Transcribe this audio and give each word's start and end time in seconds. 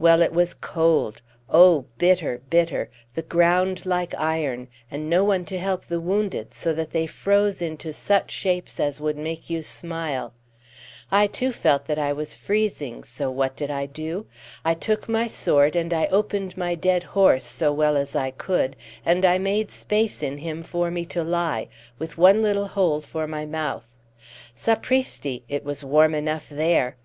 Well, 0.00 0.20
it 0.20 0.32
was 0.32 0.52
cold 0.52 1.22
oh, 1.48 1.84
bitter, 1.96 2.40
bitter! 2.50 2.90
the 3.14 3.22
ground 3.22 3.86
like 3.86 4.12
iron, 4.18 4.66
and 4.90 5.08
no 5.08 5.22
one 5.22 5.44
to 5.44 5.60
help 5.60 5.84
the 5.84 6.00
wounded, 6.00 6.52
so 6.52 6.72
that 6.72 6.90
they 6.90 7.06
froze 7.06 7.62
into 7.62 7.92
such 7.92 8.32
shapes 8.32 8.80
as 8.80 9.00
would 9.00 9.16
make 9.16 9.48
you 9.48 9.62
smile. 9.62 10.32
I 11.12 11.28
too 11.28 11.52
felt 11.52 11.84
that 11.84 12.00
I 12.00 12.12
was 12.12 12.34
freezing, 12.34 13.04
so 13.04 13.30
what 13.30 13.54
did 13.54 13.70
I 13.70 13.86
do? 13.86 14.26
I 14.64 14.74
took 14.74 15.08
my 15.08 15.28
sword, 15.28 15.76
and 15.76 15.94
I 15.94 16.06
opened 16.06 16.56
my 16.56 16.74
dead 16.74 17.04
horse, 17.04 17.44
so 17.44 17.72
well 17.72 17.96
as 17.96 18.16
I 18.16 18.32
could, 18.32 18.74
and 19.06 19.24
I 19.24 19.38
made 19.38 19.70
space 19.70 20.20
in 20.20 20.38
him 20.38 20.64
for 20.64 20.90
me 20.90 21.04
to 21.04 21.22
lie, 21.22 21.68
with 21.96 22.18
one 22.18 22.42
little 22.42 22.66
hole 22.66 23.00
for 23.00 23.28
my 23.28 23.46
mouth. 23.46 23.94
Sapristi! 24.56 25.44
It 25.48 25.64
was 25.64 25.84
warm 25.84 26.12
enough 26.12 26.48
there. 26.48 26.96